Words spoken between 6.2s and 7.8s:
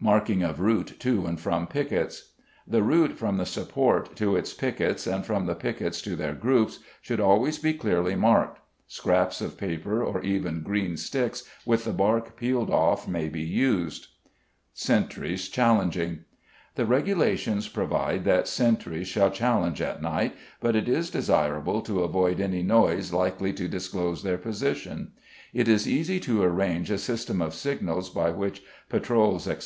groups, should always be